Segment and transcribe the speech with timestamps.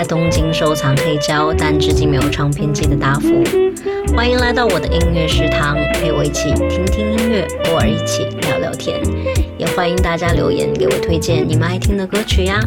[0.00, 3.42] 在东京收藏黑胶，但至今没有唱片机的答复。
[4.14, 9.00] 欢迎来到我的音乐食堂，陪我一起听听音乐，偶尔一起聊聊天。
[9.58, 12.60] 也欢迎大家留言给我推荐你们爱听的歌曲呀。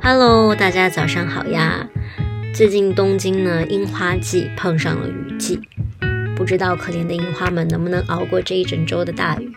[0.00, 1.85] Hello，大家早上好呀。
[2.56, 5.60] 最近东京呢，樱花季碰上了雨季，
[6.34, 9.52] 不知道可怜的樱花们能不能熬过这一整周的大雨。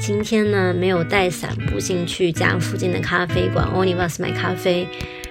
[0.00, 4.84] 今天呢，没有带伞，不幸去家附近的咖啡馆 Onibus 买咖啡，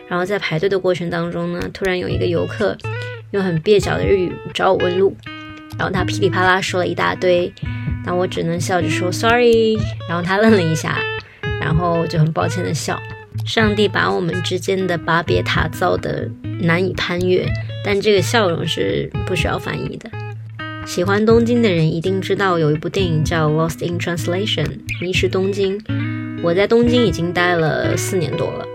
[0.07, 2.77] 然后在排队的过程当中呢，突然有一个游客
[3.31, 5.13] 用很蹩脚的日语找我问路，
[5.77, 7.51] 然后他噼里啪啦说了一大堆，
[8.05, 10.97] 那我只能笑着说 Sorry，然后他愣了一下，
[11.59, 12.97] 然后就很抱歉的笑，
[13.45, 16.31] 上帝把我们之间的巴别塔造的。
[16.61, 17.45] 难以攀越，
[17.83, 20.09] 但这个笑容是不需要翻译的。
[20.85, 24.65] 喜欢东京的人一定知道有一部电影叫《Lost in Translation》，
[25.01, 25.79] 迷失东京。
[26.43, 28.65] 我在东京已经待了四年多了，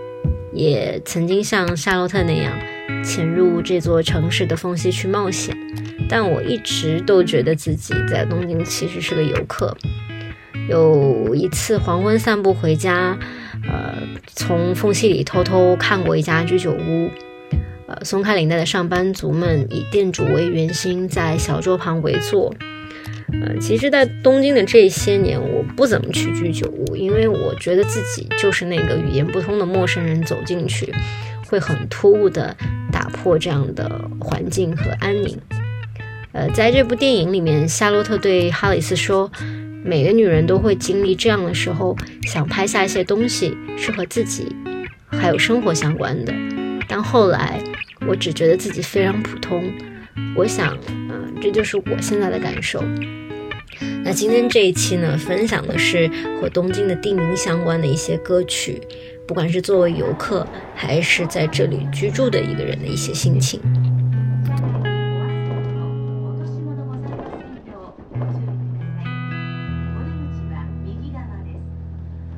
[0.53, 2.53] 也曾经像夏洛特那样
[3.03, 5.55] 潜入这座城市的缝隙去冒险。
[6.09, 9.75] 但我一直都觉得自己在东京其实是个游客。
[10.69, 13.17] 有一次黄昏散步回家，
[13.67, 13.95] 呃，
[14.33, 17.09] 从缝隙里偷偷看过一家居酒屋。
[17.87, 22.53] 呃，松开领带的上班族们以店主为圆心，在小桌旁围坐。
[23.41, 30.93] 呃，其实，在东京的这些年，我不怎么去居酒屋，因为我觉得自己就是那个语言不通的陌生人，走进去
[31.49, 32.53] 会很突兀的
[32.91, 35.37] 打破这样的环境和安宁。
[36.33, 39.31] 呃，在这部电影里面，夏洛特对哈里斯说
[39.83, 44.53] ：“每个女人都会经历这样的时候，想拍下一些东西，是和自己
[45.07, 46.33] 还有生活相关的。”
[46.87, 47.61] 但后来，
[48.07, 49.65] 我只觉得自己非常普通。
[50.35, 52.81] 我想，嗯，这就是我现在的感受。
[54.03, 56.09] 那今天这一期呢，分享的是
[56.39, 58.81] 和东京的地名相关的一些歌曲，
[59.27, 63.59] 不管是作为游客，还是在这里居住的一个人的一些心情。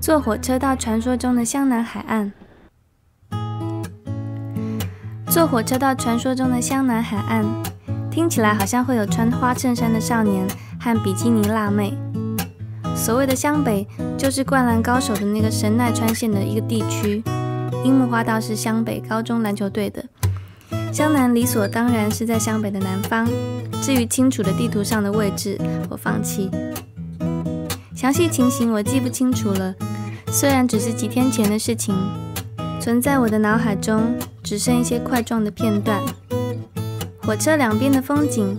[0.01, 2.33] 坐火车到传说中的湘南海岸。
[5.29, 7.45] 坐火车到传说中的湘南海岸，
[8.09, 10.43] 听起来好像会有穿花衬衫的少年
[10.81, 11.93] 和比基尼辣妹。
[12.95, 13.87] 所谓的湘北，
[14.17, 17.21] 就是灌篮高手的那个神奈川县的一个地区。
[17.83, 20.03] 樱木花道是湘北高中篮球队的。
[20.91, 23.27] 湘南理所当然是在湘北的南方。
[23.83, 25.59] 至于清楚的地图上的位置，
[25.91, 26.49] 我放弃。
[27.95, 29.75] 详细情形我记不清楚了，
[30.31, 31.95] 虽然只是几天前的事情，
[32.81, 34.15] 存在我的脑海中。
[34.49, 36.01] 只剩一些块状的片段。
[37.21, 38.57] 火车两边的风景，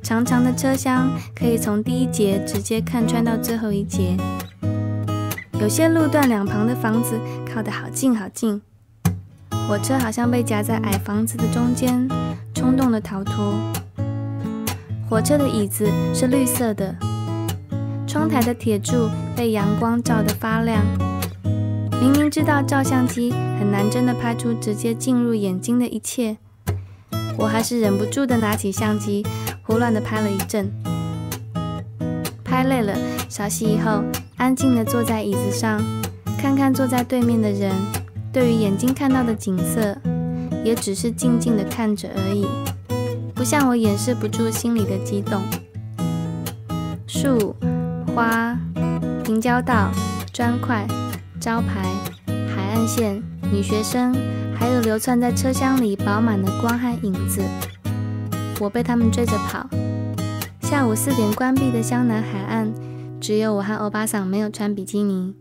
[0.00, 4.16] 长长的车厢可以从第一节直接看穿到最后一节。
[5.60, 7.18] 有些路段两旁的房子
[7.52, 8.62] 靠得好近好近，
[9.66, 12.08] 火车好像被夹在矮房子的中间，
[12.54, 13.52] 冲动的逃脱。
[15.10, 16.94] 火车的椅子是绿色的，
[18.06, 20.84] 窗台的铁柱被阳光照得发亮。
[22.02, 26.36] 明明知道照相机很难真的拍出直接进入眼睛的一切，
[27.38, 29.24] 我还是忍不住的拿起相机，
[29.62, 30.68] 胡乱的拍了一阵。
[32.42, 32.92] 拍累了，
[33.28, 34.02] 稍息以后，
[34.36, 35.80] 安静的坐在椅子上，
[36.36, 37.72] 看看坐在对面的人，
[38.32, 39.96] 对于眼睛看到的景色，
[40.64, 42.44] 也只是静静的看着而已，
[43.32, 45.40] 不像我掩饰不住心里的激动。
[47.06, 47.54] 树、
[48.12, 48.58] 花、
[49.22, 49.92] 平交道、
[50.32, 50.84] 砖块。
[51.42, 51.82] 招牌、
[52.54, 53.20] 海岸线、
[53.52, 54.14] 女学生，
[54.54, 57.42] 还有流窜在车厢里饱满的光和影子，
[58.60, 59.68] 我被他们追着跑。
[60.62, 62.72] 下午四点关闭的湘南海岸，
[63.20, 65.34] 只有我和欧巴桑没有穿比基尼。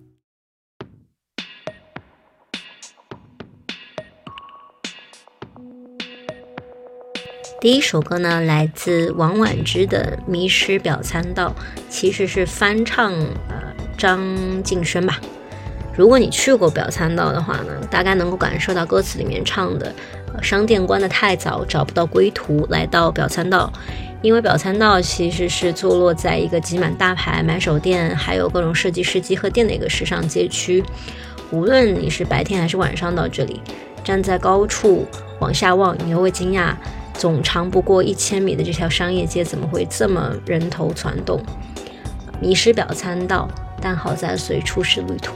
[7.59, 11.49] 第一首歌呢，来自王婉之的《迷失表参道》，
[11.89, 13.61] 其实是翻唱呃
[13.95, 14.17] 张
[14.63, 15.19] 敬轩吧。
[15.95, 19.93] 如果你去过表参道的话呢，大概能够感受到歌词里面唱的
[20.41, 22.65] “商店关得太早，找不到归途”。
[22.71, 23.71] 来到表参道，
[24.21, 30.81] 因为表参道其实是坐落在一个挤满大牌买手店，还有各种设计师集合店的一个时尚街区。
[31.51, 33.59] 无论你是白天还是晚上到这里，
[34.01, 35.05] 站在高处
[35.41, 36.73] 往下望，你都会惊讶：
[37.15, 41.41] 总长不过一千米的这条商业街怎么会这么人头攒动？
[42.39, 43.45] 迷失表参道，
[43.81, 45.33] 但好在随处是旅途。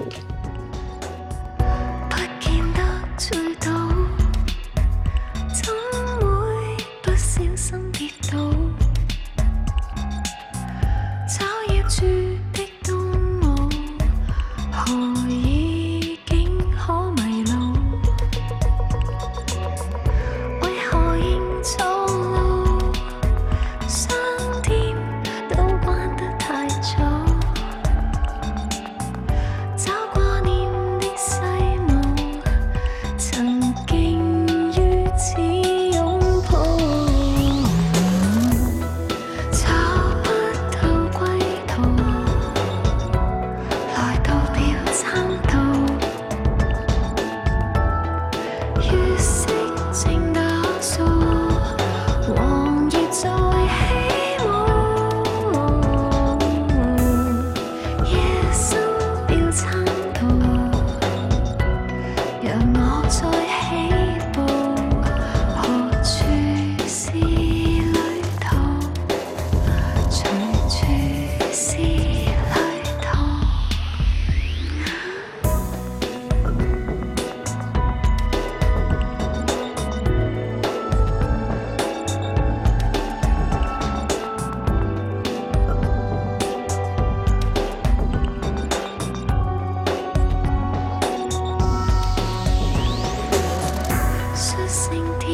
[94.35, 95.24] succinct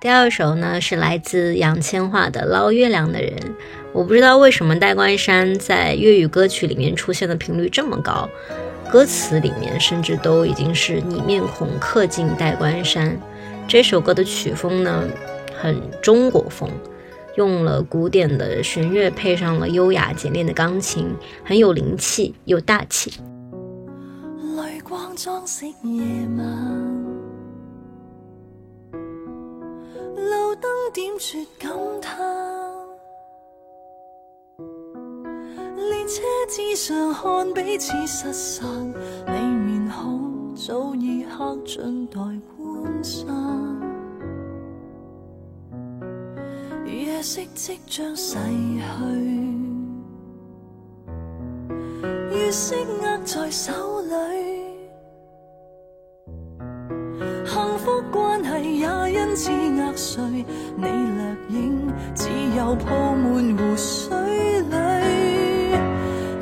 [0.00, 3.32] 第二首呢是来自杨千嬅的《捞月亮的人》，
[3.92, 8.28] 我不知道为什么戴冠山在粤语歌曲里面出现的频率这么高，
[8.92, 13.20] 歌词里面甚至都已经是你面孔刻进戴冠山。
[13.66, 15.02] 这首歌的曲风呢
[15.60, 16.70] 很中国风，
[17.34, 21.12] 用了古典的弦乐配上了优雅简练的钢琴，
[21.44, 23.14] 很有灵气又大气。
[31.00, 31.70] 点缀感
[32.02, 32.18] 叹，
[35.76, 38.66] 列车之上看彼此失散，
[39.28, 43.80] 你面孔早已刻进待观赏。
[46.84, 48.34] 夜色即将逝
[48.98, 49.54] 去，
[52.36, 54.67] 月色握在手里。
[57.48, 60.22] 幸福关系也因此压碎，
[60.76, 62.28] 你掠影，只
[62.58, 65.72] 有铺满湖水里。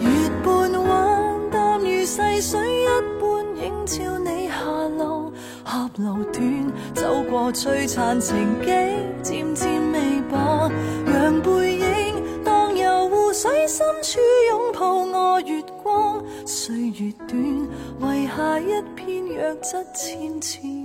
[0.01, 4.55] 月半弯淡如细水一般映照你下
[4.99, 5.33] 落，
[5.65, 9.99] 峡路断，走过璀璨情景，渐渐微
[10.29, 10.69] 薄，
[11.07, 14.19] 让背影荡游湖水深处
[14.51, 20.76] 拥抱我月光，岁月短，遗下一片弱质纤纤。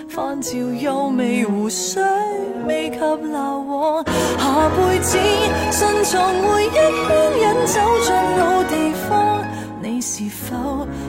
[0.07, 1.99] 泛照又微湖水。
[2.67, 3.69] 未及留和。
[4.37, 5.17] 下辈子，
[5.71, 6.91] 深藏回忆牵
[7.39, 8.75] 引走进老地
[9.07, 9.15] 方，
[9.81, 10.45] 你是否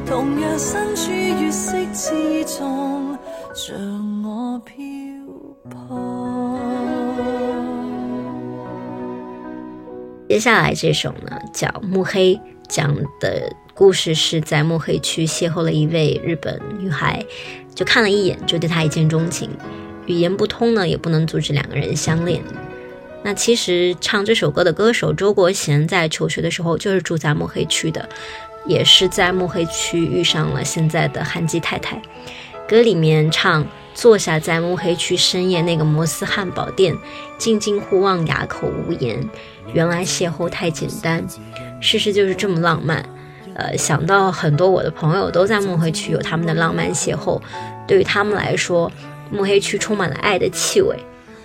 [0.06, 3.18] 同样身处月色之中，
[3.54, 3.64] 像
[4.24, 4.74] 我漂
[5.70, 5.76] 泊？
[10.28, 12.34] 接下来这首呢，叫《暮黑》，
[12.68, 17.24] 讲的故事是在暮黑区邂逅了一位日本女孩，
[17.74, 19.48] 就看了一眼就对她一见钟情，
[20.06, 22.42] 语言不通呢，也不能阻止两个人相恋。
[23.22, 28.08] 那其实唱这首歌的歌手周国贤在求学的时候就是住在墨黑区的，
[28.66, 32.00] 也是在墨黑区遇上了现在的韩基太太。
[32.68, 36.96] 歌里面唱：“坐下在墨黑区深夜那个摩斯汉堡店，
[37.38, 39.28] 静静互望，哑口无言。
[39.72, 41.24] 原来邂逅太简单，
[41.80, 43.04] 事实就是这么浪漫。”
[43.56, 47.40] 呃，想到很多我的朋友都在墨黑区有他们的浪漫邂逅，
[47.88, 48.90] 对于他们来说。
[49.30, 50.96] 慕黑区充满了爱的气味，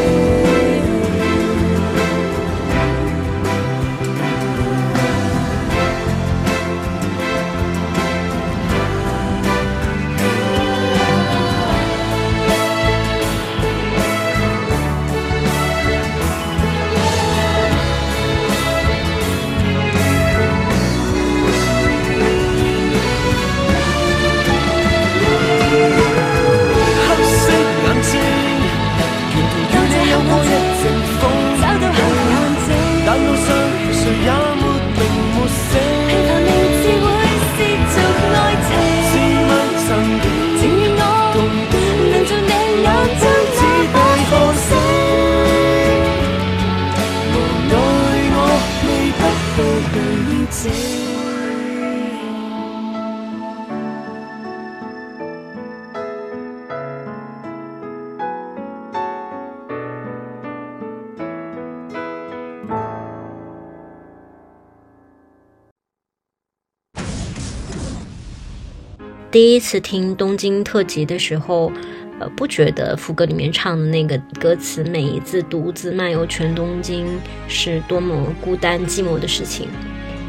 [69.38, 71.72] 第一次听《东京特辑》的时候，
[72.20, 77.06] 呃，不觉得副歌里面唱的那个歌词“每一次独自漫游全东京”
[77.48, 79.68] 是多么孤单寂寞的事情，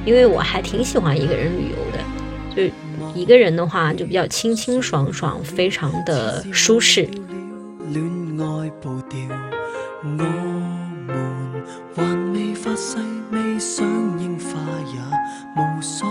[0.04, 1.92] 因为我还挺喜欢一个人旅游的，
[2.54, 2.72] 就
[3.18, 7.08] 一个人的话就比较清清爽爽，非常的舒适。
[7.08, 7.08] 爱
[15.56, 16.06] 无所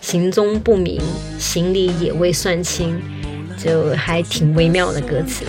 [0.00, 1.00] 行踪不明，
[1.38, 3.00] 行李也未算清，
[3.56, 5.46] 就还挺微妙的歌词。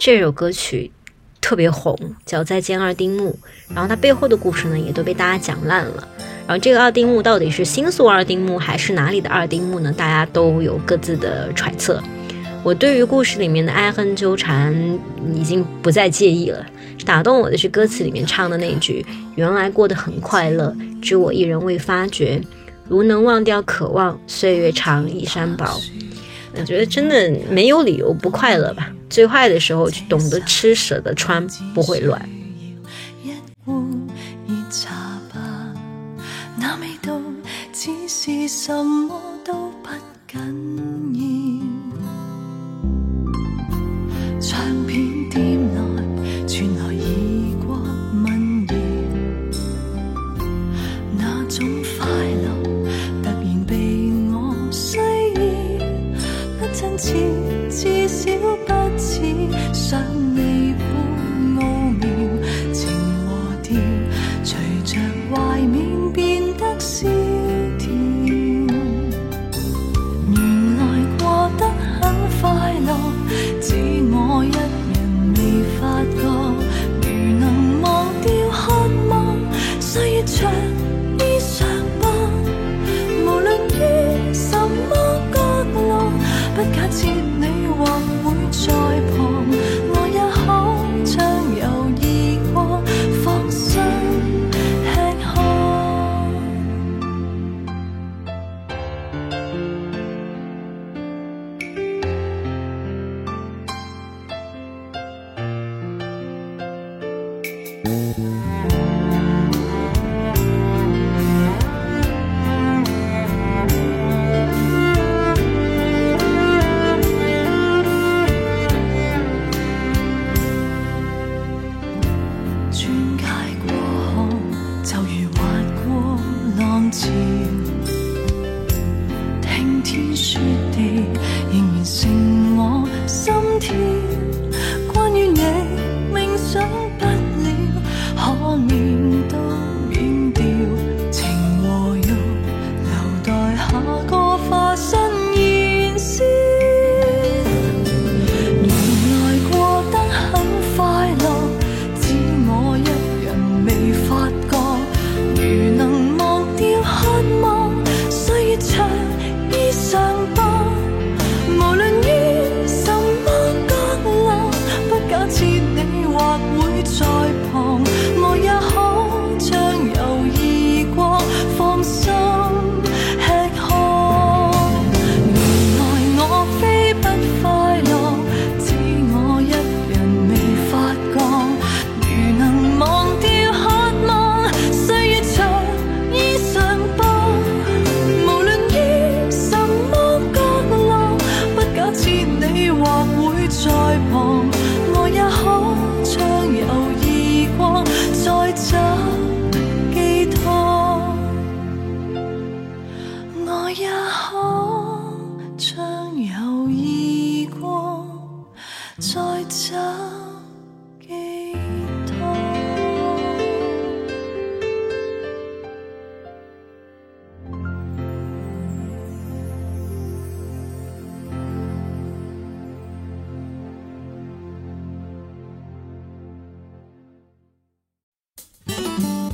[0.02, 0.90] 这首歌曲
[1.42, 3.38] 特别红，叫《再见二丁目》，
[3.76, 6.08] 然后它背后的故事呢，也都被大家讲烂了。
[6.46, 9.92] 然后这个二丁目到底是新宿二丁目还是哪里的二丁目呢？
[9.92, 12.02] 大家都有各自的揣测。
[12.62, 14.74] 我对于故事里面的爱恨纠缠
[15.34, 16.64] 已经不再介意了，
[17.04, 19.04] 打动我的是歌词里面唱的那句
[19.36, 22.40] ：“原来过得很快乐，只我一人未发觉。
[22.88, 25.78] 如能忘掉渴望，岁月长，衣衫薄。”
[26.56, 32.20] 我觉得真的没有理由不快乐吧最坏的时候懂得吃舍得穿不会乱
[32.60, 32.74] 一
[33.64, 33.84] 壶
[34.46, 35.40] 热茶吧
[36.58, 37.20] 那味道
[37.72, 39.88] 似是什么都不
[40.26, 40.40] 紧
[41.72, 41.79] 要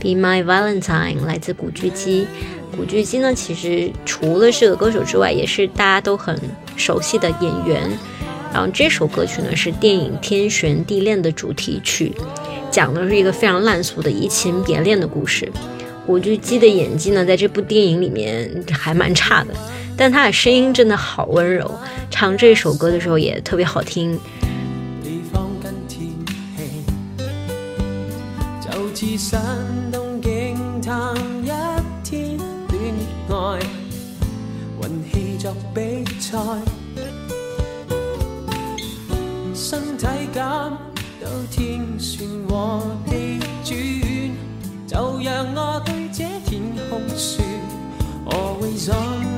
[0.06, 2.28] In my Valentine 来自古巨基。
[2.76, 6.38] 古巨基呢，其实除了是个歌手之外，也是大家都很
[6.76, 7.90] 熟悉的演员。
[8.54, 12.12] 然后这首歌曲呢是电影《天旋地恋》的主题曲，
[12.70, 15.50] 讲的是一个非常烂俗的移情别恋的故事。
[16.06, 19.54] 古巨基的演技呢，在这部电影里面还蛮差的，
[19.96, 21.68] 但他的声音真的好温柔，
[22.10, 24.16] 唱这首歌的时候也特别好听。
[39.54, 40.76] 身体感
[41.20, 47.42] 都天旋和地转，就让我对这天空说，
[48.26, 49.35] 我会想。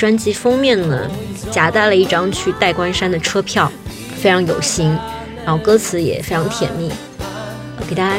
[0.01, 1.07] 专辑封面呢，
[1.51, 3.71] 夹带了一张去代官山的车票，
[4.15, 4.97] 非常有心。
[5.45, 6.89] 然后歌词也非常甜蜜，
[7.87, 8.15] 给大家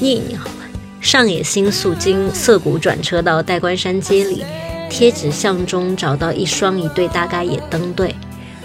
[0.00, 0.64] 念一念好吧。
[1.00, 4.44] 上野新宿经涩谷转车到代官山街里，
[4.90, 8.12] 贴纸巷中找到一双一对，大概也登对。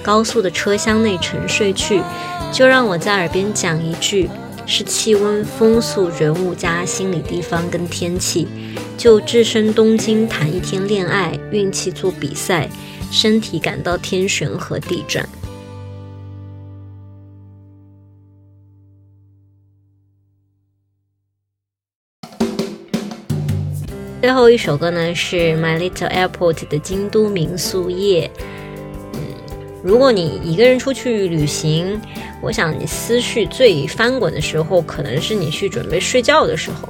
[0.01, 2.01] 高速的车厢内沉睡去，
[2.51, 4.27] 就让我在耳边讲一句。
[4.69, 8.47] 是气温、风速、人物加心理、地方跟天气，
[8.99, 12.69] 就置身东京谈一天恋爱，运气做比赛，
[13.11, 15.27] 身体感到天旋和地转。
[24.21, 28.29] 最后一首歌呢，是 My Little Airport 的《京都民宿夜》。
[29.83, 31.99] 如果你一个人出去旅行，
[32.41, 36.89] 我想你思绪最翻滚的时候，可能是你去准备睡觉的时候，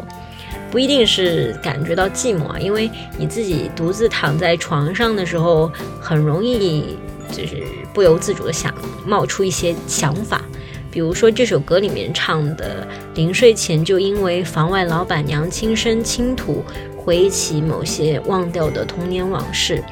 [0.72, 5.72] 不一定是感觉到寂寞啊，因为你自己独自躺在床上的时候，
[6.02, 6.98] 很容易
[7.32, 8.74] 就是不由自主的想
[9.06, 10.42] 冒出一些想法，
[10.90, 16.66] 比如说这首歌里面唱的，临睡前就因为房外老板娘轻声轻吐，
[16.98, 19.84] 回忆起某些忘掉的童年往事。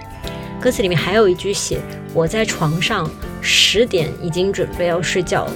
[0.59, 1.79] 歌词里面还有一句写
[2.13, 3.09] ：“我在床上
[3.41, 5.51] 十点已经准备要睡觉了。”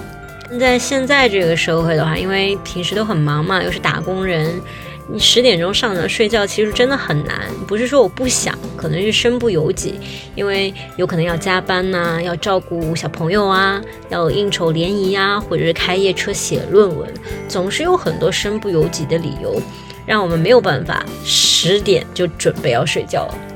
[0.60, 4.54] 在现在这个社会的话，因为平时都很忙嘛，又是打工人，
[5.12, 7.48] 你十点钟上床睡觉其实真的很难。
[7.68, 9.96] 不是说我不想，可能是身不由己，
[10.36, 17.10] 因为有可能要加班呐，要照顾小朋友啊，要应酬联谊啊，或者是开夜车写论文，
[17.48, 19.60] 总是有很多身不由己的理由，
[20.06, 23.51] 让我们没有办法十点就准备要睡觉了。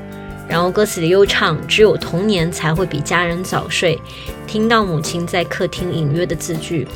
[0.48, 3.98] 然后歌词里又唱，只有童年才会比家人早睡。
[4.46, 6.86] 听到母亲在客厅隐约的字句，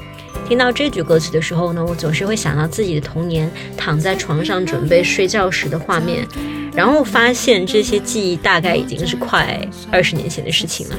[0.49, 6.27] 听到这句歌词的时候呢，我总是会想到自己的童年，躺在床上准备睡觉时的画面。
[6.73, 9.61] 然后发现这些记忆大概已经是快
[9.91, 10.97] 二十年前的事情了，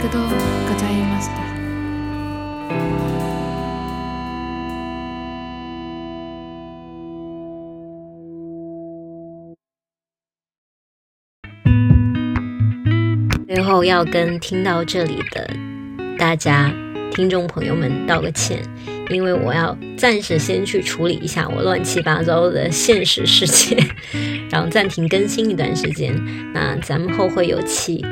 [13.46, 15.48] 最后要跟听到这里的
[16.18, 16.70] 大家、
[17.12, 18.58] 听众朋友们道个歉，
[19.10, 23.76] 因为我要暂时先去处理一下我乱七八糟的现实世界，
[24.50, 26.14] 然后暂停更新一段时间。
[26.54, 28.04] 那咱们后会有期。